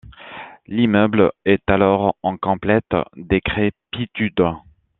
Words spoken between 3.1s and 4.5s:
décrépitude.